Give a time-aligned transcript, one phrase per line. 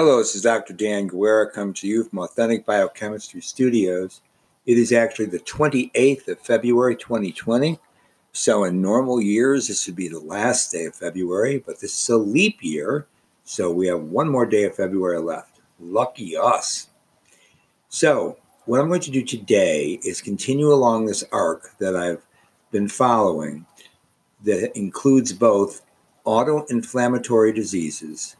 [0.00, 0.74] Hello, this is Dr.
[0.74, 4.20] Dan Guerra coming to you from Authentic Biochemistry Studios.
[4.64, 7.80] It is actually the 28th of February 2020.
[8.30, 12.08] So, in normal years, this would be the last day of February, but this is
[12.10, 13.08] a leap year.
[13.42, 15.58] So, we have one more day of February left.
[15.80, 16.90] Lucky us.
[17.88, 22.24] So, what I'm going to do today is continue along this arc that I've
[22.70, 23.66] been following
[24.44, 25.82] that includes both
[26.24, 28.36] autoinflammatory diseases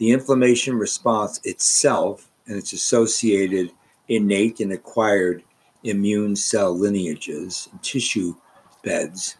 [0.00, 3.70] the inflammation response itself and its associated
[4.08, 5.44] innate and acquired
[5.84, 8.34] immune cell lineages tissue
[8.82, 9.36] beds,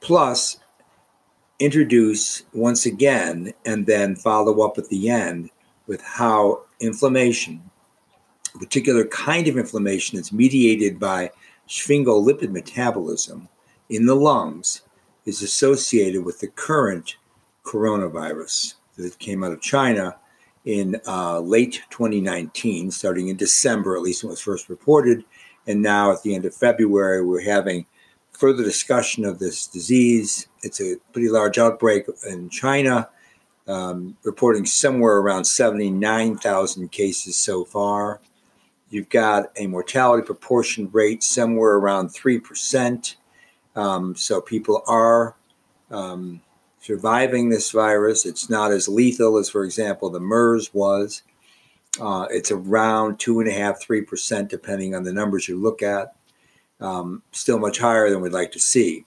[0.00, 0.58] plus
[1.58, 5.50] introduce once again and then follow up at the end
[5.86, 7.62] with how inflammation,
[8.54, 11.30] a particular kind of inflammation that's mediated by
[11.68, 13.46] sphingolipid metabolism
[13.90, 14.80] in the lungs,
[15.26, 17.16] is associated with the current
[17.62, 20.16] coronavirus that came out of China
[20.64, 25.24] in uh, late 2019, starting in December, at least when it was first reported.
[25.66, 27.86] And now at the end of February, we're having
[28.32, 30.48] further discussion of this disease.
[30.62, 33.08] It's a pretty large outbreak in China,
[33.66, 38.20] um, reporting somewhere around 79,000 cases so far.
[38.90, 43.16] You've got a mortality proportion rate somewhere around 3%.
[43.74, 45.34] Um, so people are
[45.90, 46.42] um,
[46.82, 48.26] surviving this virus.
[48.26, 51.22] It's not as lethal as, for example, the MERS was.
[52.00, 55.82] Uh, it's around two and a half, three percent, depending on the numbers you look
[55.82, 56.14] at.
[56.80, 59.04] Um, still much higher than we'd like to see.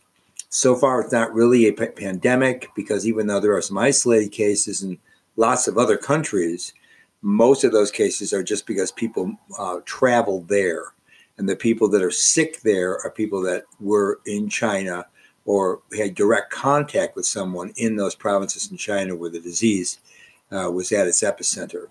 [0.49, 4.31] So far, it's not really a p- pandemic because even though there are some isolated
[4.31, 4.97] cases in
[5.35, 6.73] lots of other countries,
[7.21, 10.93] most of those cases are just because people uh, travel there.
[11.37, 15.07] And the people that are sick there are people that were in China
[15.45, 19.99] or had direct contact with someone in those provinces in China where the disease
[20.51, 21.87] uh, was at its epicenter.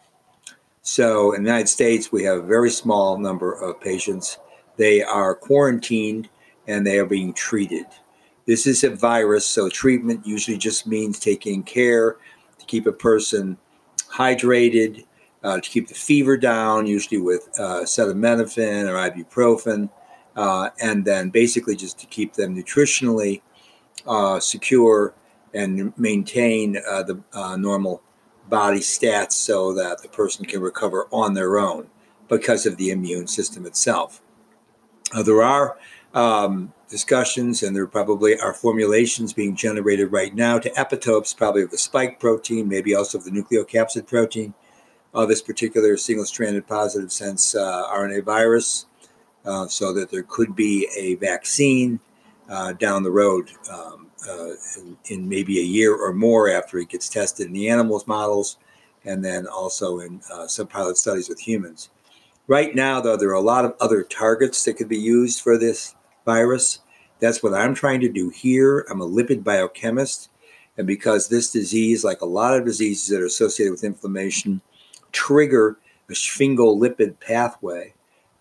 [0.82, 4.38] So in the United States, we have a very small number of patients.
[4.76, 6.28] They are quarantined
[6.66, 7.86] and they are being treated.
[8.46, 12.16] This is a virus, so treatment usually just means taking care
[12.58, 13.56] to keep a person
[14.06, 15.06] hydrated,
[15.42, 19.88] uh, to keep the fever down, usually with uh, acetaminophen or ibuprofen
[20.36, 23.42] uh, and then basically just to keep them nutritionally
[24.06, 25.14] uh, secure
[25.52, 28.02] and maintain uh, the uh, normal
[28.48, 31.88] body stats so that the person can recover on their own
[32.28, 34.20] because of the immune system itself.
[35.12, 35.78] Uh, there are
[36.12, 41.70] um, discussions, and there probably are formulations being generated right now to epitopes, probably of
[41.70, 44.54] the spike protein, maybe also of the nucleocapsid protein
[45.12, 48.86] of this particular single stranded positive sense uh, RNA virus
[49.44, 52.00] uh, so that there could be a vaccine
[52.48, 56.88] uh, down the road um, uh, in, in, maybe a year or more after it
[56.88, 58.58] gets tested in the animals models
[59.04, 61.90] and then also in uh, some pilot studies with humans.
[62.46, 65.56] Right now, though, there are a lot of other targets that could be used for
[65.56, 65.94] this
[66.24, 66.80] virus.
[67.20, 68.86] That's what I'm trying to do here.
[68.90, 70.30] I'm a lipid biochemist.
[70.76, 74.60] And because this disease, like a lot of diseases that are associated with inflammation,
[75.12, 75.78] trigger
[76.08, 77.94] a sphingolipid pathway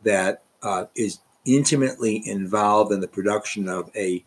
[0.04, 4.24] that uh, is intimately involved in the production of a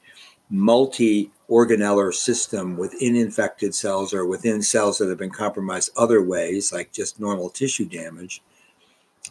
[0.51, 6.73] multi organellar system within infected cells or within cells that have been compromised other ways,
[6.73, 8.43] like just normal tissue damage,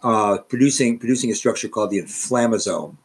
[0.04, 2.98] uh, producing producing a structure called the inflammasome,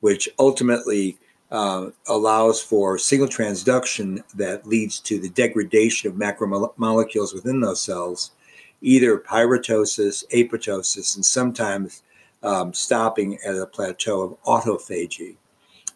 [0.00, 1.18] which ultimately
[1.50, 8.32] uh, allows for signal transduction that leads to the degradation of macromolecules within those cells,
[8.80, 12.02] either pyroptosis, apoptosis, and sometimes
[12.44, 15.36] um, stopping at a plateau of autophagy.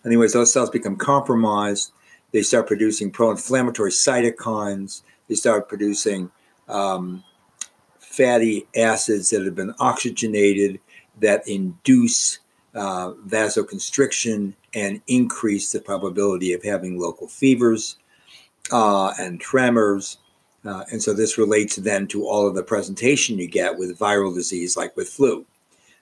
[0.04, 1.92] Anyways, those cells become compromised.
[2.32, 5.03] They start producing pro inflammatory cytokines.
[5.28, 6.31] They start producing
[6.69, 7.22] um,
[7.98, 10.81] fatty acids that have been oxygenated
[11.20, 12.38] that induce
[12.75, 17.97] uh, vasoconstriction and increase the probability of having local fevers
[18.72, 20.19] uh, and tremors.
[20.64, 24.34] Uh, and so this relates then to all of the presentation you get with viral
[24.34, 25.44] disease, like with flu.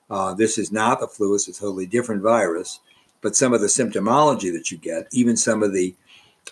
[0.08, 2.80] Uh, this is not the flu, it's a totally different virus.
[3.22, 5.94] But some of the symptomology that you get, even some of the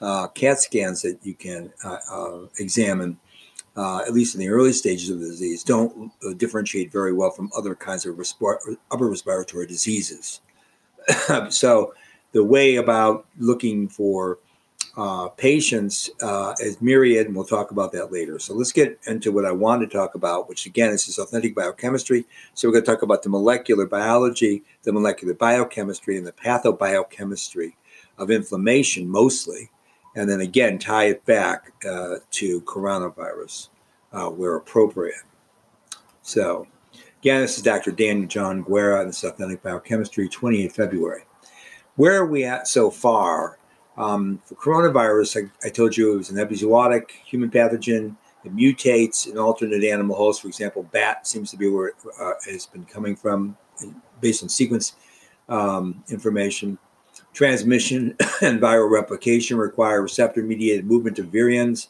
[0.00, 3.16] uh, CAT scans that you can uh, uh examine,
[3.76, 7.30] uh, at least in the early stages of the disease, don't uh, differentiate very well
[7.30, 8.18] from other kinds of
[8.90, 10.40] upper respiratory diseases.
[11.48, 11.94] so,
[12.32, 14.38] the way about looking for
[14.96, 18.38] uh, patients uh, as myriad, and we'll talk about that later.
[18.38, 21.54] So let's get into what I want to talk about, which again is this authentic
[21.54, 22.24] biochemistry.
[22.54, 27.74] So we're going to talk about the molecular biology, the molecular biochemistry, and the pathobiochemistry
[28.18, 29.70] of inflammation mostly,
[30.14, 33.68] and then again tie it back uh, to coronavirus
[34.12, 35.22] uh, where appropriate.
[36.22, 36.66] So,
[37.20, 37.90] again, this is Dr.
[37.90, 41.24] Daniel John Guerra and this is Authentic Biochemistry, 28 February.
[41.96, 43.58] Where are we at so far?
[43.96, 48.16] Um, for coronavirus, I, I, told you it was an epizootic human pathogen.
[48.44, 50.42] It mutates in alternate animal hosts.
[50.42, 53.56] For example, bat seems to be where it uh, has been coming from
[54.20, 54.94] based on sequence
[55.48, 56.78] um, information.
[57.32, 61.88] Transmission and viral replication require receptor mediated movement of virions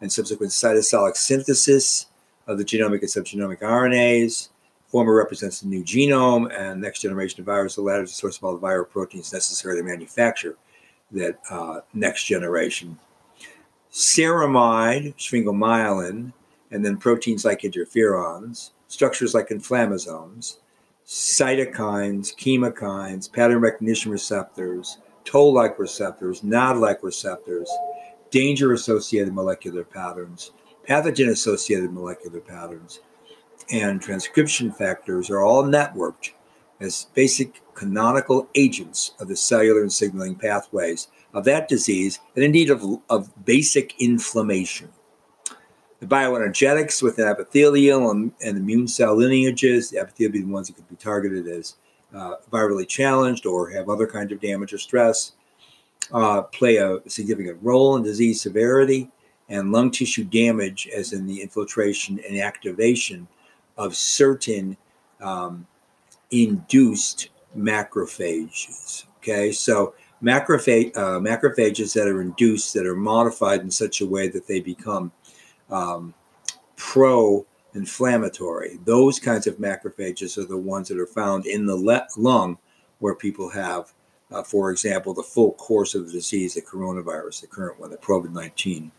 [0.00, 2.06] and subsequent cytosolic synthesis
[2.46, 4.48] of the genomic and subgenomic RNAs.
[4.88, 8.36] Former represents the new genome, and next generation of virus, the latter is the source
[8.36, 10.56] of all the viral proteins necessary to manufacture
[11.12, 12.98] that uh, next generation.
[13.92, 16.32] Ceramide, sphingomyelin,
[16.70, 20.58] and then proteins like interferons, structures like inflammasomes,
[21.06, 27.70] cytokines, chemokines, pattern recognition receptors, toll like receptors, nod like receptors,
[28.30, 30.52] danger associated molecular patterns,
[30.88, 33.00] pathogen associated molecular patterns,
[33.70, 36.30] and transcription factors are all networked
[36.82, 42.70] as basic canonical agents of the cellular and signaling pathways of that disease and indeed
[42.70, 44.88] of, of basic inflammation.
[46.00, 50.66] The bioenergetics with within epithelial and, and immune cell lineages, the epithelial being the ones
[50.66, 51.76] that could be targeted as
[52.14, 55.32] uh, virally challenged or have other kinds of damage or stress,
[56.12, 59.10] uh, play a significant role in disease severity
[59.48, 63.28] and lung tissue damage, as in the infiltration and activation
[63.76, 64.76] of certain
[65.20, 65.66] um,
[66.32, 69.04] induced macrophages.
[69.18, 74.28] Okay, so macrophage, uh, macrophages that are induced, that are modified in such a way
[74.28, 75.12] that they become
[75.70, 76.14] um,
[76.76, 78.78] pro inflammatory.
[78.84, 82.58] Those kinds of macrophages are the ones that are found in the le- lung
[82.98, 83.92] where people have,
[84.30, 87.96] uh, for example, the full course of the disease, the coronavirus, the current one, the
[87.96, 88.92] COVID 19.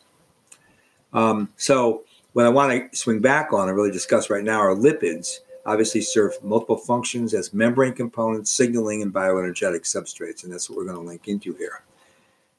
[1.14, 2.04] Um, so,
[2.34, 6.02] what I want to swing back on and really discuss right now are lipids obviously
[6.02, 10.44] serve multiple functions as membrane components, signaling, and bioenergetic substrates.
[10.44, 11.84] And that's what we're going to link into here.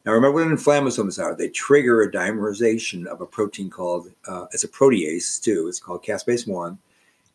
[0.04, 1.34] Now, remember what inflammasomes are.
[1.34, 6.04] They trigger a dimerization of a protein called, uh, it's a protease too, it's called
[6.04, 6.78] caspase 1.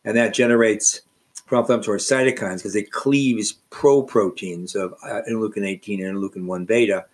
[0.04, 1.02] And that generates
[1.46, 7.06] pro-inflammatory cytokines because it cleaves pro-proteins of uh, interleukin 18 and interleukin 1 beta.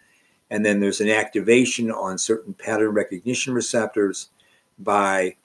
[0.50, 4.28] And then there's an activation on certain pattern recognition receptors
[4.78, 5.36] by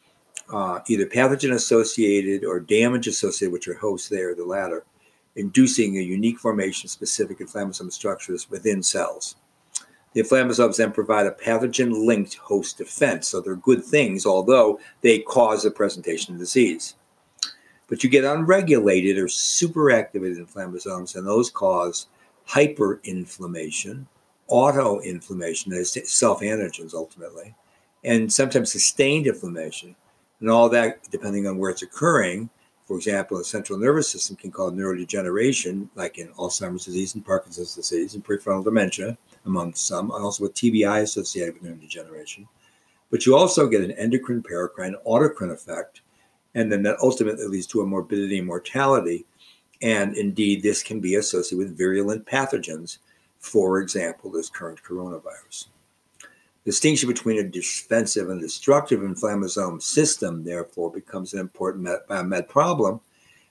[0.51, 4.83] uh, either pathogen associated or damage associated, which are hosts there, the latter,
[5.36, 9.36] inducing a unique formation of specific inflammasome structures within cells.
[10.13, 13.30] The inflammasomes then provide a pathogen linked host defense.
[13.30, 16.95] So they're good things, although they cause the presentation of disease.
[17.88, 22.07] But you get unregulated or superactivated inflammasomes, and those cause
[22.48, 24.06] hyperinflammation,
[24.50, 27.56] autoinflammation, that is self antigens ultimately,
[28.03, 29.95] and sometimes sustained inflammation
[30.41, 32.49] and all that, depending on where it's occurring,
[32.85, 37.75] for example, the central nervous system can cause neurodegeneration, like in Alzheimer's disease and Parkinson's
[37.75, 42.47] disease and prefrontal dementia, among some, and also with TBI associated with neurodegeneration.
[43.09, 46.01] But you also get an endocrine, paracrine, autocrine effect,
[46.55, 49.25] and then that ultimately leads to a morbidity and mortality.
[49.81, 52.97] And indeed, this can be associated with virulent pathogens,
[53.39, 55.67] for example, this current coronavirus
[56.65, 62.47] distinction between a defensive and destructive inflammasome system, therefore, becomes an important med, uh, med
[62.47, 63.00] problem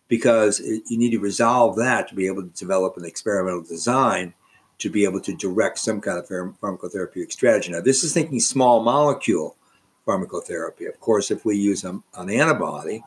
[0.08, 4.35] because it, you need to resolve that to be able to develop an experimental design
[4.78, 7.70] to be able to direct some kind of pharmacotherapeutic strategy.
[7.70, 9.56] Now, this is thinking small molecule
[10.06, 10.88] pharmacotherapy.
[10.88, 13.04] Of course, if we use a, an antibody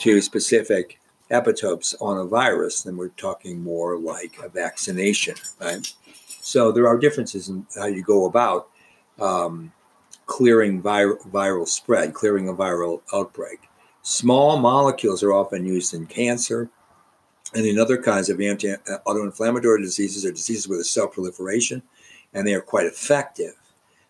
[0.00, 0.98] to specific
[1.30, 5.92] epitopes on a virus, then we're talking more like a vaccination, right?
[6.40, 8.68] So there are differences in how you go about
[9.20, 9.72] um,
[10.26, 13.68] clearing vir- viral spread, clearing a viral outbreak.
[14.02, 16.68] Small molecules are often used in cancer
[17.54, 21.82] and in other kinds of anti uh, autoinflammatory diseases or diseases with a cell proliferation,
[22.34, 23.54] and they are quite effective.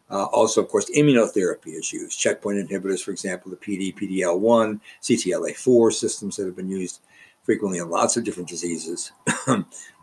[0.08, 2.18] Uh, also, of course, immunotherapy is used.
[2.18, 7.00] Checkpoint inhibitors, for example, the PD, PDL1, CTLA4 systems that have been used
[7.42, 9.12] frequently in lots of different diseases,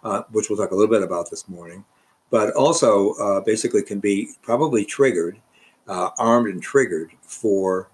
[0.04, 1.86] uh, which we'll talk a little bit about this morning
[2.34, 5.40] but also uh, basically can be probably triggered,
[5.88, 7.92] uh, armed and triggered for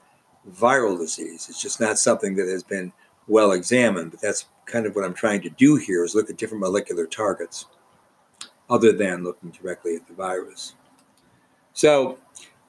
[0.50, 1.48] viral disease.
[1.50, 2.94] It's just not something that has been
[3.28, 6.38] well examined, but that's kind of what I'm trying to do here is look at
[6.38, 7.66] different molecular targets
[8.70, 10.76] other than looking directly at the virus.
[11.74, 12.18] So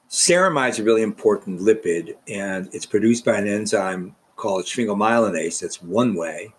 [0.08, 5.60] ceramide is a really important lipid, and it's produced by an enzyme called sphingomyelinase.
[5.60, 6.52] That's one way.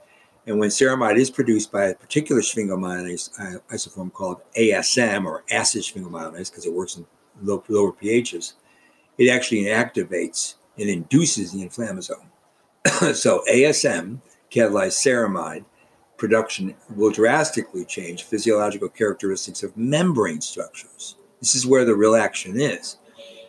[0.51, 6.51] And when ceramide is produced by a particular sphingomyelinase isoform called ASM or acid sphingomyelinase,
[6.51, 7.05] because it works in
[7.41, 8.53] low, lower pHs,
[9.17, 12.25] it actually activates and induces the inflammasome.
[13.15, 14.20] so ASM,
[14.51, 15.63] catalyzed ceramide,
[16.17, 21.15] production will drastically change physiological characteristics of membrane structures.
[21.39, 22.98] This is where the real action is.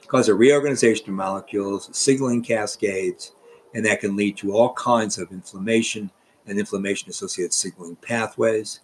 [0.07, 3.33] Cause a reorganization of molecules, signaling cascades,
[3.75, 6.09] and that can lead to all kinds of inflammation
[6.47, 8.81] and inflammation associated signaling pathways.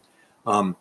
[0.47, 0.77] Um,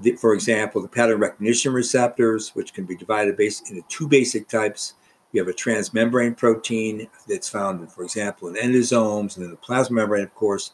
[0.00, 4.48] the, for example, the pattern recognition receptors, which can be divided based into two basic
[4.48, 4.94] types.
[5.32, 9.56] You have a transmembrane protein that's found, in, for example, in endosomes and in the
[9.56, 10.72] plasma membrane, of course,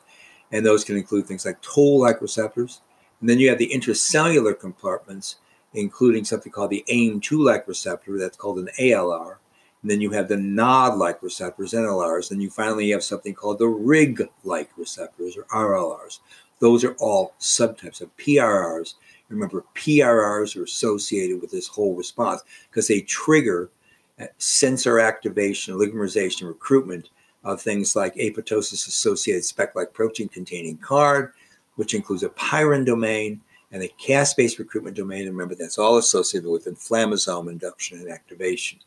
[0.53, 2.83] and those can include things like toll-like receptors.
[3.21, 5.37] And then you have the intracellular compartments,
[5.75, 9.37] including something called the AIM2-like receptor, that's called an ALR.
[9.83, 12.31] And then you have the NOD-like receptors, NLRs.
[12.31, 16.21] And you finally have something called the RIG-like receptors, or RLRs.
[16.59, 18.95] Those are all subtypes of PRRs.
[19.31, 23.71] Remember, PRRs are associated with this whole response because they trigger
[24.21, 27.09] uh, sensor activation, oligomerization, recruitment
[27.45, 31.33] of things like apoptosis associated speck like protein containing card,
[31.77, 33.41] which includes a pyrin domain
[33.73, 35.23] and a caspase recruitment domain.
[35.23, 38.81] And remember, that's all associated with inflammasome induction and activation.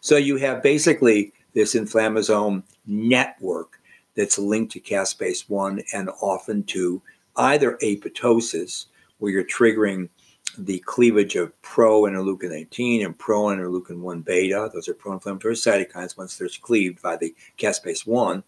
[0.00, 3.80] So you have basically this inflammasome network
[4.14, 7.02] that's linked to caspase 1 and often to
[7.36, 8.86] either apoptosis,
[9.18, 10.08] where you're triggering
[10.56, 14.70] the cleavage of pro interleukin 18 and pro interleukin 1 beta.
[14.72, 18.42] Those are pro inflammatory cytokines once they're cleaved by the caspase 1.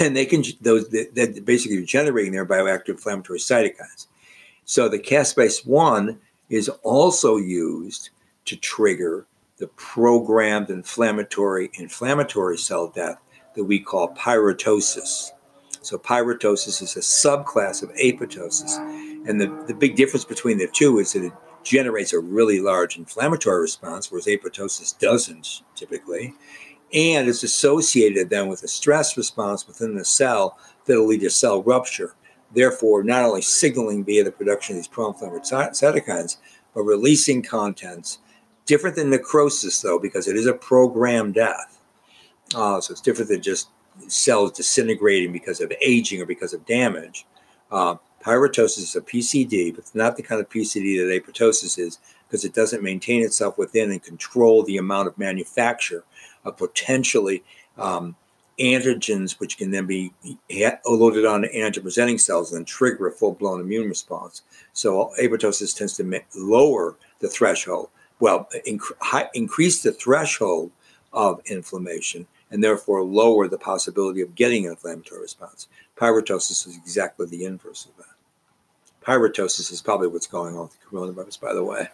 [0.00, 4.06] And they can, those, they're basically generating their bioactive inflammatory cytokines.
[4.64, 6.18] So the caspase 1
[6.50, 8.10] is also used
[8.44, 9.26] to trigger
[9.62, 13.20] the programmed inflammatory inflammatory cell death
[13.54, 15.30] that we call pyroptosis.
[15.82, 18.76] So pyroptosis is a subclass of apoptosis.
[19.28, 22.96] And the, the big difference between the two is that it generates a really large
[22.96, 26.34] inflammatory response, whereas apoptosis doesn't typically.
[26.92, 31.62] And it's associated then with a stress response within the cell that'll lead to cell
[31.62, 32.16] rupture.
[32.52, 36.38] Therefore, not only signaling via the production of these pro inflammatory cytokines,
[36.74, 38.18] but releasing contents
[38.66, 41.80] Different than necrosis, though, because it is a programmed death.
[42.54, 43.68] Uh, so it's different than just
[44.08, 47.26] cells disintegrating because of aging or because of damage.
[47.70, 51.98] Uh, pyroptosis is a PCD, but it's not the kind of PCD that apoptosis is
[52.28, 56.04] because it doesn't maintain itself within and control the amount of manufacture
[56.44, 57.42] of potentially
[57.78, 58.14] um,
[58.58, 60.12] antigens, which can then be
[60.86, 64.42] loaded on antigen presenting cells and trigger a full blown immune response.
[64.72, 67.90] So apoptosis tends to lower the threshold
[68.22, 70.70] well, inc- high, increase the threshold
[71.12, 75.66] of inflammation and therefore lower the possibility of getting an inflammatory response.
[75.96, 79.04] Pyroptosis is exactly the inverse of that.
[79.04, 81.88] Pyroptosis is probably what's going on with the coronavirus, by the way.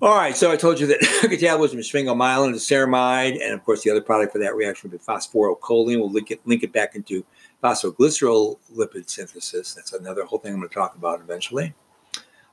[0.00, 3.82] All right, so I told you that catabolism is sphingomyelin, is ceramide, and of course
[3.82, 5.98] the other product for that reaction would be phosphorylcholine.
[5.98, 7.24] We'll link it, link it back into
[7.64, 9.74] phosphoglycerol lipid synthesis.
[9.74, 11.74] That's another whole thing I'm going to talk about eventually.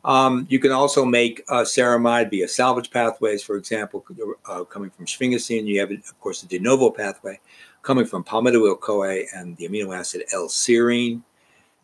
[0.04, 4.04] Um, you can also make uh, ceramide via salvage pathways, for example,
[4.50, 5.66] uh, coming from sphingosine.
[5.66, 7.40] You have, of course, the de novo pathway
[7.84, 11.22] coming from palmitoyl CoA and the amino acid L-serine.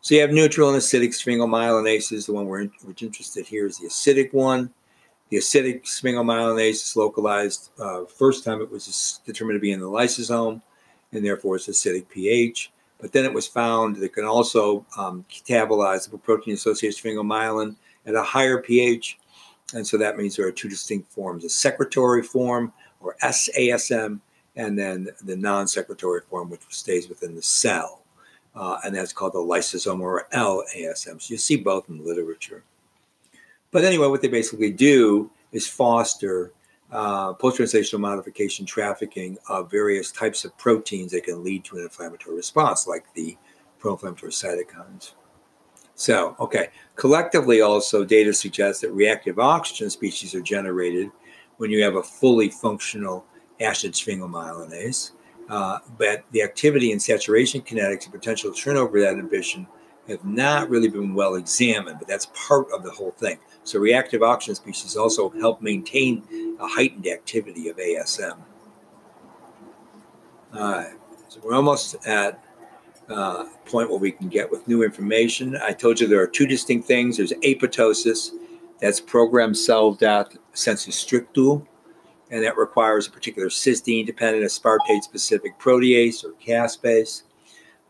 [0.00, 2.26] So you have neutral and acidic sphingomyelinases.
[2.26, 4.70] The one we're, in, we're interested here is the acidic one.
[5.30, 7.70] The acidic sphingomyelinase is localized.
[7.78, 10.62] Uh, first time it was determined to be in the lysosome,
[11.12, 12.72] and therefore it's acidic pH.
[13.00, 17.76] But then it was found that it can also um, catabolize the protein associated sphingomyelin
[18.08, 19.18] at a higher pH.
[19.74, 24.20] And so that means there are two distinct forms a secretory form, or SASM,
[24.56, 28.02] and then the non secretory form, which stays within the cell.
[28.54, 31.20] Uh, and that's called the lysosome or LASM.
[31.22, 32.64] So you see both in the literature.
[33.70, 36.52] But anyway, what they basically do is foster
[36.90, 41.82] uh, post translational modification trafficking of various types of proteins that can lead to an
[41.82, 43.36] inflammatory response, like the
[43.78, 45.12] pro inflammatory cytokines.
[45.98, 46.68] So, okay.
[46.94, 51.10] Collectively, also, data suggests that reactive oxygen species are generated
[51.56, 53.26] when you have a fully functional
[53.60, 55.10] acid sphingomyelinase.
[55.48, 59.66] Uh, but the activity and saturation kinetics and potential turnover of that inhibition
[60.08, 63.36] have not really been well examined, but that's part of the whole thing.
[63.64, 66.22] So, reactive oxygen species also help maintain
[66.60, 68.38] a heightened activity of ASM.
[70.54, 70.94] All right,
[71.26, 72.44] so we're almost at
[73.08, 75.56] uh, point where we can get with new information.
[75.56, 77.16] I told you there are two distinct things.
[77.16, 78.30] There's apoptosis,
[78.80, 81.66] that's programmed cell death sensu stricto,
[82.30, 87.22] and that requires a particular cysteine-dependent aspartate-specific protease or caspase.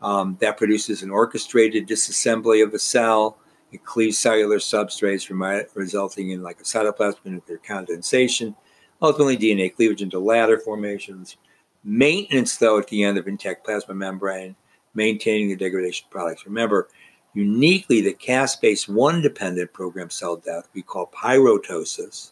[0.01, 3.37] Um, that produces an orchestrated disassembly of the cell.
[3.71, 5.29] It cleaves cellular substrates,
[5.75, 8.55] resulting in like a cytoplasmic nuclear condensation,
[9.01, 11.37] ultimately DNA cleavage into ladder formations,
[11.83, 14.55] Maintenance, though, at the end of intact plasma membrane,
[14.93, 16.45] maintaining the degradation products.
[16.45, 16.87] Remember,
[17.33, 22.31] uniquely, the caspase 1 dependent programmed cell death we call pyroptosis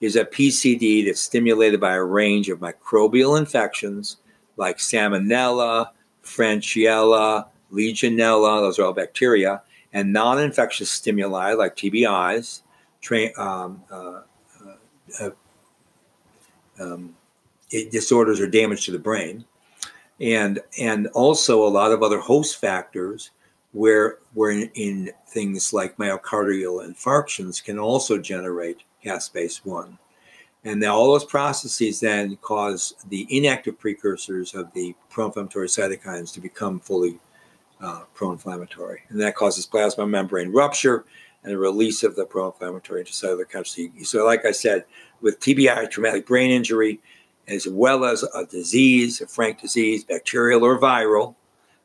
[0.00, 4.16] is a PCD that's stimulated by a range of microbial infections
[4.56, 5.88] like Salmonella,
[6.24, 12.62] Francisella, Legionella, those are all bacteria, and non infectious stimuli like TBIs,
[13.00, 14.20] tra- um, uh,
[14.64, 15.30] uh, uh,
[16.80, 17.16] um,
[17.70, 19.44] disorders or damage to the brain,
[20.20, 23.30] and, and also a lot of other host factors
[23.72, 29.98] where, where in, in things like myocardial infarctions can also generate caspase 1.
[30.64, 36.80] And all those processes then cause the inactive precursors of the pro-inflammatory cytokines to become
[36.80, 37.18] fully
[37.80, 41.06] uh, pro-inflammatory, and that causes plasma membrane rupture
[41.42, 43.90] and the release of the pro-inflammatory intracellular chemistry.
[44.02, 44.84] So, like I said,
[45.22, 47.00] with TBI, traumatic brain injury,
[47.48, 51.34] as well as a disease, a frank disease, bacterial or viral,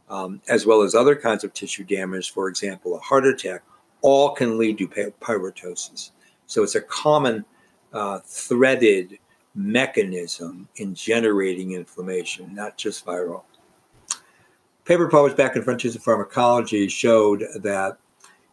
[0.10, 3.64] um, as well as other kinds of tissue damage, for example, a heart attack,
[4.02, 6.12] all can lead to pyroptosis.
[6.46, 7.44] So it's a common
[7.92, 9.18] uh, threaded
[9.56, 13.44] mechanism in generating inflammation, not just viral.
[14.84, 17.98] Paper published back in Frontiers of Pharmacology showed that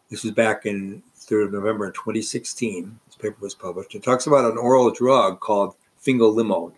[0.09, 2.99] this was back in 3rd of November in 2016.
[3.05, 3.93] This paper was published.
[3.93, 6.73] It talks about an oral drug called fingolimod.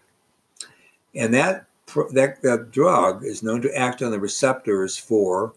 [1.15, 1.65] And that,
[2.13, 5.53] that, that drug is known to act on the receptors for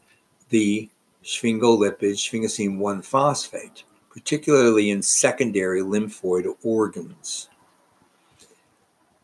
[0.50, 0.88] the
[1.24, 3.84] sphingolipid sphingosine 1 phosphate
[4.18, 7.48] particularly in secondary lymphoid organs.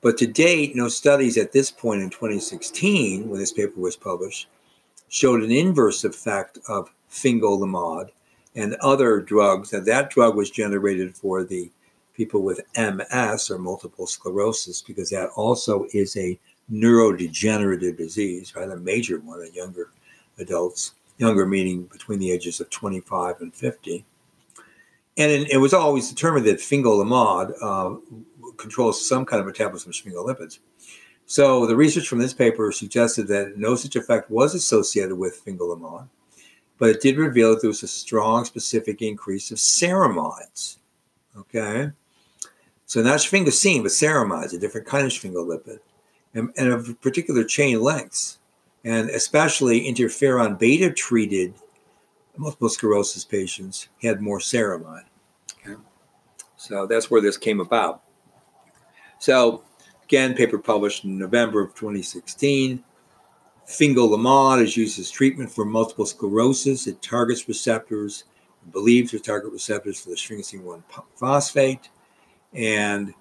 [0.01, 4.49] But to date, no studies at this point in 2016, when this paper was published,
[5.09, 8.11] showed an inverse effect of fingolimod
[8.55, 9.73] and other drugs.
[9.73, 11.73] And that drug was generated for the
[12.15, 16.39] people with MS or multiple sclerosis, because that also is a
[16.73, 18.71] neurodegenerative disease, right?
[18.71, 19.91] A major one in younger
[20.39, 24.05] adults, younger meaning between the ages of 25 and 50.
[25.17, 30.59] And it, was always determined that fingolimod uh, controls some kind of metabolism of sphingolipids.
[31.27, 36.09] So the research from this paper suggested that no such effect was associated with fingolimod,
[36.79, 40.79] but it did reveal that there was a strong specific increase of ceramides.
[41.37, 41.91] Okay.
[42.87, 45.79] So not sphingosine, but ceramides, a different kind of sphingolipid,
[46.35, 48.39] and, and of particular chain lengths,
[48.85, 51.55] and especially interferon beta treated
[52.37, 55.05] multiple sclerosis patients had more ceramide.
[55.65, 55.81] Okay.
[56.57, 58.03] So that's where this came about.
[59.19, 59.63] So,
[60.03, 62.83] again, paper published in November of 2016.
[63.67, 66.87] Fingolimod is used as treatment for multiple sclerosis.
[66.87, 68.25] It targets receptors,
[68.73, 70.85] believes to target receptors for the sphingosine 1
[71.17, 71.89] phosphate.
[72.55, 73.13] And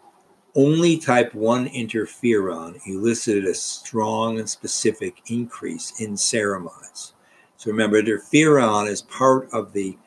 [0.55, 7.13] only type 1 interferon elicited a strong and specific increase in ceramides.
[7.57, 9.97] So remember, interferon is part of the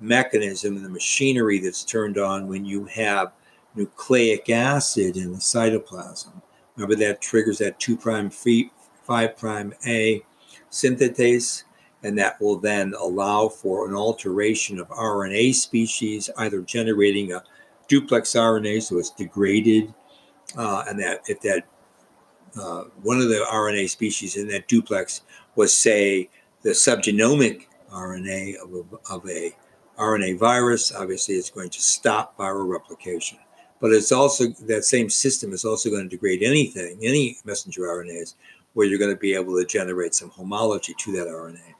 [0.00, 3.32] mechanism and the machinery that's turned on when you have
[3.74, 6.40] nucleic acid in the cytoplasm.
[6.76, 10.24] Remember that triggers that 2 prime 5 prime A
[10.70, 11.64] synthetase,
[12.02, 17.42] and that will then allow for an alteration of RNA species, either generating a
[17.90, 19.92] duplex RNA, so it's degraded,
[20.56, 21.64] uh, and that if that
[22.58, 25.22] uh, one of the RNA species in that duplex
[25.56, 26.30] was, say,
[26.62, 29.54] the subgenomic RNA of a, of a
[29.98, 33.38] RNA virus, obviously it's going to stop viral replication.
[33.80, 38.34] But it's also that same system is also going to degrade anything, any messenger RNAs,
[38.74, 41.74] where you're going to be able to generate some homology to that RNA.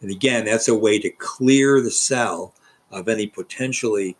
[0.00, 2.54] And again, that's a way to clear the cell
[2.90, 4.16] of any potentially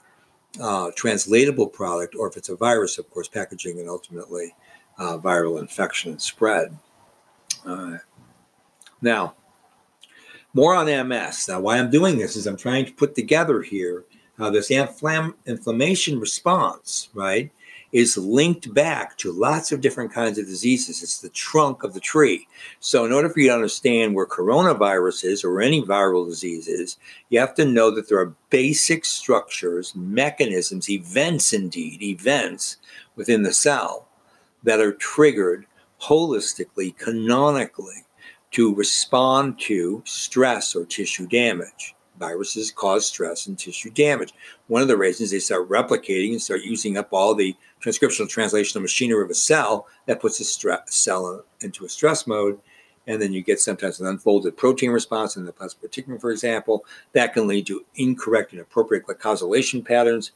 [0.60, 4.54] uh, translatable product, or if it's a virus, of course, packaging and ultimately
[4.98, 6.76] uh, viral infection and spread.
[7.64, 7.98] Uh,
[9.00, 9.34] now,
[10.54, 11.48] more on MS.
[11.48, 14.04] Now, why I'm doing this is I'm trying to put together here
[14.38, 17.52] how this inflam- inflammation response, right,
[17.92, 21.02] is linked back to lots of different kinds of diseases.
[21.02, 22.46] It's the trunk of the tree.
[22.80, 26.98] So, in order for you to understand where coronavirus is or any viral disease is,
[27.30, 32.76] you have to know that there are basic structures, mechanisms, events indeed, events
[33.16, 34.08] within the cell
[34.64, 35.66] that are triggered
[36.00, 38.04] holistically, canonically
[38.50, 41.94] to respond to stress or tissue damage.
[42.18, 44.34] Viruses cause stress and tissue damage.
[44.66, 48.82] One of the reasons they start replicating and start using up all the transcriptional translational
[48.82, 52.58] machinery of a cell that puts a stress cell into a stress mode.
[53.06, 56.84] And then you get sometimes an unfolded protein response in the plasma plasmaticulum, for example.
[57.12, 60.32] That can lead to incorrect and appropriate glycosylation patterns,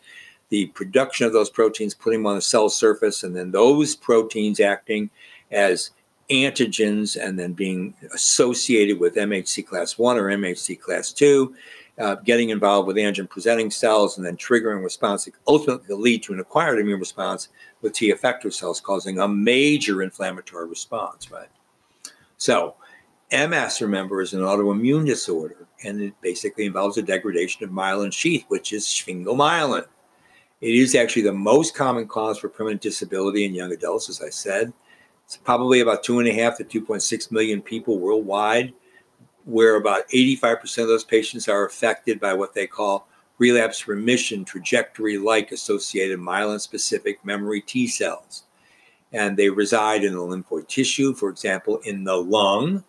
[0.48, 4.58] the production of those proteins, putting them on the cell surface, and then those proteins
[4.58, 5.10] acting
[5.50, 5.90] as
[6.30, 11.54] antigens and then being associated with MHC class 1 or MHC class 2,
[11.98, 16.32] uh, getting involved with antigen presenting cells and then triggering response that ultimately lead to
[16.32, 17.48] an acquired immune response
[17.82, 21.50] with T effector cells, causing a major inflammatory response, right?
[22.38, 22.74] So,
[23.30, 28.44] MS, remember, is an autoimmune disorder, and it basically involves a degradation of myelin sheath,
[28.48, 29.86] which is sphingomyelin.
[30.60, 34.30] It is actually the most common cause for permanent disability in young adults, as I
[34.30, 34.72] said.
[35.24, 38.74] It's probably about two and a half to 2.6 million people worldwide,
[39.44, 45.18] where about 85% of those patients are affected by what they call relapse remission trajectory
[45.18, 48.44] like associated myelin specific memory T cells.
[49.12, 52.84] And they reside in the lymphoid tissue, for example, in the lung,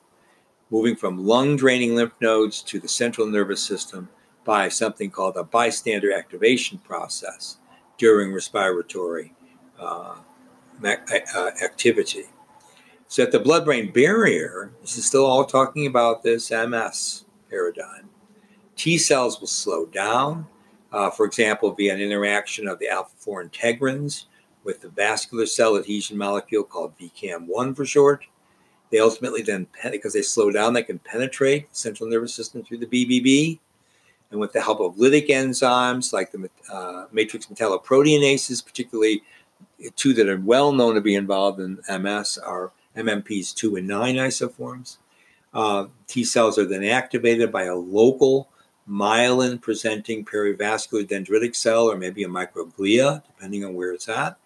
[0.70, 4.10] moving from lung draining lymph nodes to the central nervous system
[4.44, 7.58] by something called a bystander activation process
[7.98, 9.34] during respiratory
[9.80, 10.16] uh,
[10.84, 12.26] uh, activity.
[13.14, 18.10] So at the blood brain barrier, this is still all talking about this MS paradigm.
[18.76, 20.48] T cells will slow down,
[20.92, 24.26] uh, for example, via an interaction of the alpha 4 integrins
[24.64, 28.26] with the vascular cell adhesion molecule called VCAM1 for short.
[28.90, 32.80] They ultimately then, because they slow down, they can penetrate the central nervous system through
[32.80, 33.60] the BBB.
[34.32, 39.22] And with the help of lytic enzymes like the uh, matrix metalloproteinases, particularly
[39.96, 44.16] two that are well known to be involved in MS, are MMPs 2 and 9
[44.16, 44.98] isoforms.
[45.54, 48.50] Uh, T cells are then activated by a local
[48.90, 54.38] myelin presenting perivascular dendritic cell or maybe a microglia, depending on where it's at.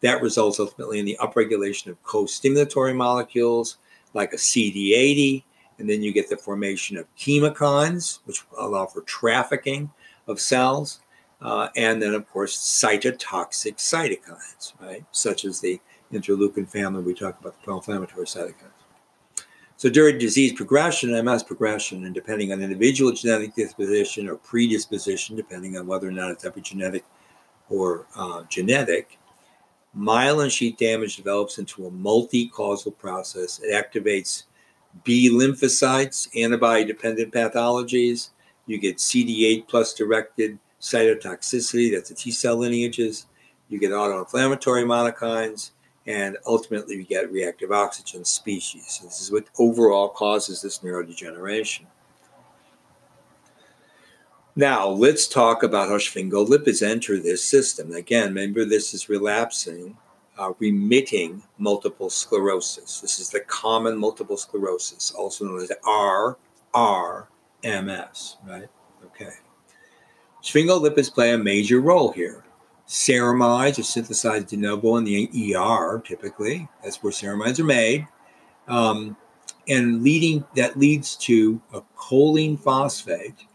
[0.00, 3.76] That results ultimately in the upregulation of co stimulatory molecules
[4.12, 5.44] like a CD80.
[5.78, 9.90] And then you get the formation of chemokines, which allow for trafficking
[10.28, 11.00] of cells.
[11.40, 15.04] Uh, and then, of course, cytotoxic cytokines, right?
[15.10, 15.80] Such as the
[16.12, 18.70] interleukin family, we talk about the pro-inflammatory cytokines.
[19.76, 25.76] So during disease progression, MS progression, and depending on individual genetic disposition or predisposition, depending
[25.76, 27.02] on whether or not it's epigenetic
[27.68, 29.18] or uh, genetic,
[29.96, 33.60] myelin sheath damage develops into a multi-causal process.
[33.62, 34.44] It activates
[35.02, 38.30] B lymphocytes, antibody-dependent pathologies.
[38.66, 43.26] You get CD8 plus directed cytotoxicity, that's the T cell lineages.
[43.68, 45.70] You get autoinflammatory monokines
[46.06, 49.00] and ultimately we get reactive oxygen species.
[49.02, 51.86] This is what overall causes this neurodegeneration.
[54.56, 57.92] Now, let's talk about how sphingolipids enter this system.
[57.92, 59.96] Again, remember this is relapsing,
[60.38, 63.00] uh, remitting multiple sclerosis.
[63.00, 65.72] This is the common multiple sclerosis, also known as
[66.72, 68.68] RRMS, right?
[69.06, 69.32] Okay.
[70.40, 72.43] Sphingolipids play a major role here.
[72.86, 76.68] Ceramides are synthesized de novo in the ER, typically.
[76.82, 78.06] That's where ceramides are made.
[78.68, 79.16] Um,
[79.68, 83.46] and leading that leads to a choline phosphate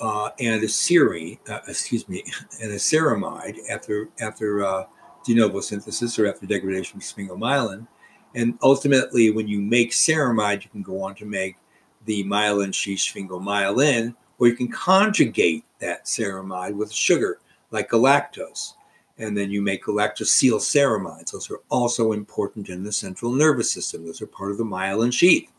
[0.00, 2.24] uh, and a serine, uh, excuse me,
[2.62, 4.84] and a ceramide after after uh,
[5.24, 7.86] de novo synthesis or after degradation of sphingomyelin.
[8.34, 11.56] And ultimately, when you make ceramide, you can go on to make
[12.04, 17.38] the myelin sheath sphingomyelin, or you can conjugate that ceramide with sugar
[17.70, 18.74] like galactose.
[19.18, 21.32] And then you make galactosyl ceramides.
[21.32, 24.04] Those are also important in the central nervous system.
[24.04, 25.50] Those are part of the myelin sheath.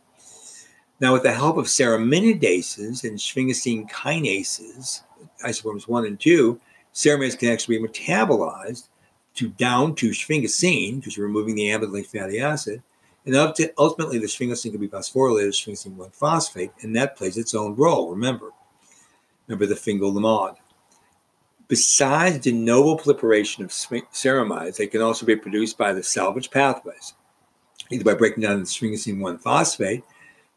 [1.00, 5.02] Now, with the help of ceraminidases and sphingosine kinases,
[5.44, 6.60] isoforms 1 and 2,
[6.94, 8.90] ceramides can actually be metabolized
[9.36, 12.82] to down to sphingosine, because you're removing the amide fatty acid.
[13.26, 17.38] And to, ultimately, the sphingosine can be phosphorylated to sphingosine 1 phosphate, and that plays
[17.38, 18.10] its own role.
[18.10, 18.52] Remember,
[19.48, 20.58] remember the fingolimod.
[21.68, 27.14] Besides de novo proliferation of ceramides, they can also be produced by the salvage pathways,
[27.92, 30.04] either by breaking down the sphingosine 1 phosphate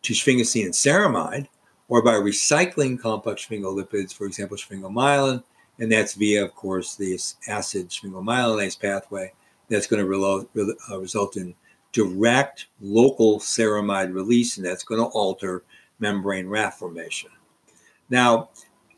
[0.02, 1.48] to sphingosine and ceramide,
[1.88, 5.42] or by recycling complex sphingolipids, for example, sphingomyelin,
[5.80, 7.18] and that's via, of course, the
[7.48, 9.32] acid sphingomyelinase pathway.
[9.68, 10.46] That's going to
[10.90, 11.54] uh, result in
[11.92, 15.64] direct local ceramide release, and that's going to alter
[15.98, 17.30] membrane raft formation.
[18.08, 18.50] Now,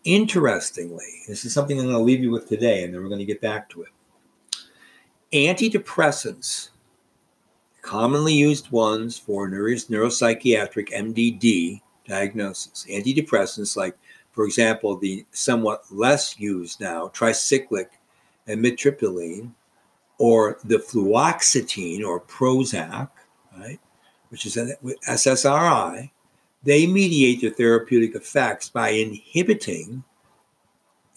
[0.05, 3.21] Interestingly, this is something I'm going to leave you with today, and then we're going
[3.21, 3.89] to get back to it.
[5.33, 6.71] Antidepressants,
[7.83, 13.97] commonly used ones for neuropsychiatric MDD diagnosis, antidepressants like,
[14.33, 17.87] for example, the somewhat less used now tricyclic
[18.47, 19.53] and amitriptyline,
[20.19, 23.09] or the fluoxetine or Prozac,
[23.57, 23.79] right,
[24.31, 24.75] which is an
[25.09, 26.11] SSRI,
[26.65, 30.05] they mediate their therapeutic effects by inhibiting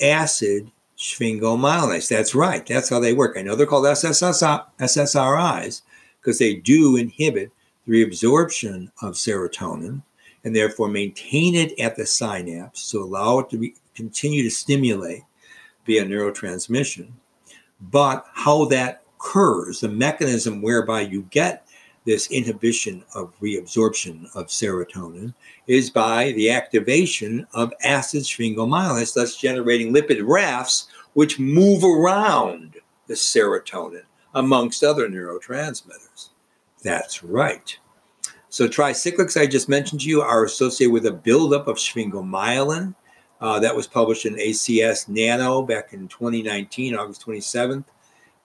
[0.01, 2.10] acid sphingomyelinase.
[2.10, 2.65] That's right.
[2.65, 3.38] That's how they work.
[3.38, 5.81] I know they're called SSRIs
[6.19, 7.51] because they do inhibit
[7.86, 10.01] the reabsorption of serotonin
[10.43, 15.23] and therefore maintain it at the synapse to allow it to be, continue to stimulate
[15.86, 17.10] via neurotransmission.
[17.81, 21.64] But how that occurs, the mechanism whereby you get
[22.06, 25.34] this inhibition of reabsorption of serotonin
[25.68, 32.76] is by the activation of acid sphingomyelin, thus generating lipid rafts which move around
[33.08, 34.04] the serotonin
[34.36, 36.30] amongst other neurotransmitters.
[36.84, 37.78] That's right.
[38.50, 42.96] So tricyclics I just mentioned to you are associated with a buildup of sphingomyelin.
[43.41, 47.84] Uh, that was published in ACS Nano back in 2019, August 27th.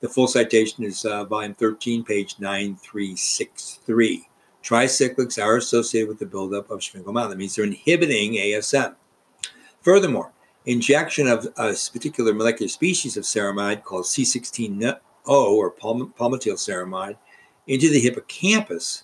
[0.00, 4.26] The full citation is uh, volume 13, page 9363.
[4.62, 7.28] Tricyclics are associated with the buildup of sphingomyelin.
[7.28, 8.94] That means they're inhibiting ASM.
[9.82, 10.32] Furthermore,
[10.64, 17.16] injection of a particular molecular species of ceramide called C16O or palmitoyl ceramide
[17.66, 19.02] into the hippocampus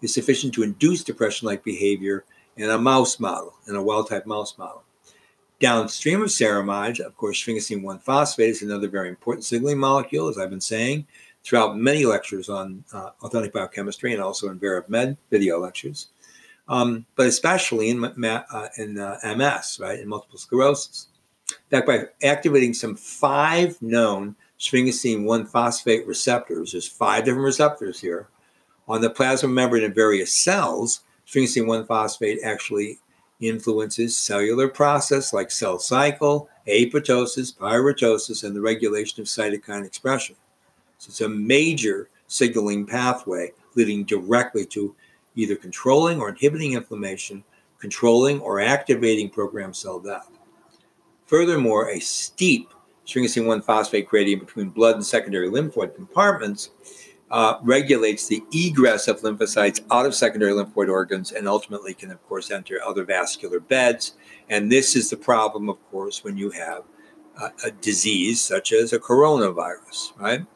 [0.00, 2.24] is sufficient to induce depression-like behavior
[2.56, 4.82] in a mouse model, in a wild-type mouse model.
[5.60, 10.38] Downstream of ceramide, of course, sphingosine 1 phosphate is another very important signaling molecule, as
[10.38, 11.04] I've been saying
[11.42, 16.08] throughout many lectures on uh, authentic biochemistry and also in Vera Med video lectures,
[16.68, 21.08] um, but especially in, uh, in uh, MS, right, in multiple sclerosis.
[21.50, 27.98] In fact, by activating some five known sphingosine 1 phosphate receptors, there's five different receptors
[28.00, 28.28] here,
[28.86, 33.00] on the plasma membrane of various cells, sphingosine 1 phosphate actually
[33.40, 40.36] influences cellular process like cell cycle, apoptosis, pyroptosis, and the regulation of cytokine expression.
[40.98, 44.94] So it's a major signaling pathway leading directly to
[45.36, 47.44] either controlling or inhibiting inflammation,
[47.78, 50.28] controlling or activating programmed cell death.
[51.26, 52.70] Furthermore, a steep
[53.06, 56.70] sphingosine 1 phosphate gradient between blood and secondary lymphoid compartments
[57.30, 62.26] uh, regulates the egress of lymphocytes out of secondary lymphoid organs and ultimately can, of
[62.26, 64.14] course, enter other vascular beds.
[64.48, 66.84] And this is the problem, of course, when you have
[67.40, 70.46] uh, a disease such as a coronavirus, right?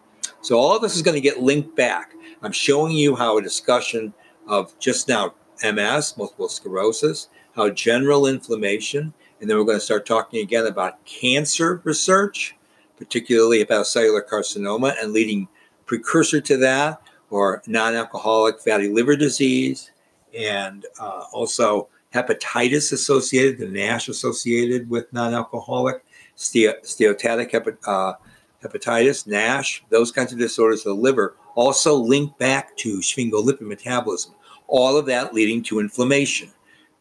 [0.40, 2.14] So all this is going to get linked back.
[2.42, 4.12] I'm showing you how a discussion
[4.48, 10.06] of just now MS, multiple sclerosis, how general inflammation, and then we're going to start
[10.06, 12.56] talking again about cancer research,
[12.96, 15.48] particularly about cellular carcinoma and leading
[15.86, 19.90] precursor to that, or non alcoholic fatty liver disease,
[20.36, 26.04] and uh, also hepatitis associated, the NASH associated with non alcoholic,
[26.36, 28.14] steatotic hepat- uh,
[28.62, 34.34] hepatitis, NASH, those kinds of disorders of the liver also link back to sphingolipid metabolism.
[34.68, 36.50] All of that leading to inflammation.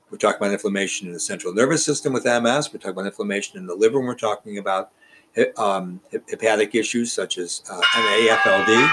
[0.10, 2.74] We're talking about inflammation in the central nervous system with MS.
[2.74, 4.00] We're talking about inflammation in the liver.
[4.00, 4.92] And we're talking about
[5.58, 8.92] um, hepatic issues such as uh, MAFLD.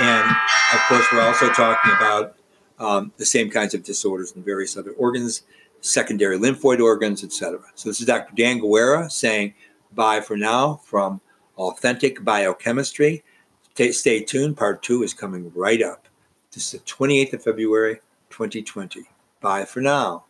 [0.00, 0.36] And
[0.74, 2.36] of course, we're also talking about
[2.78, 5.42] um, the same kinds of disorders in various other organs,
[5.80, 7.60] secondary lymphoid organs, etc.
[7.74, 8.34] So this is Dr.
[8.34, 9.54] Dan Guerra saying
[9.94, 11.20] bye for now from
[11.56, 13.22] Authentic Biochemistry.
[13.74, 14.56] Stay, stay tuned.
[14.56, 16.08] Part two is coming right up.
[16.50, 19.04] This is the 28th of February, 2020.
[19.40, 20.24] Bye for now.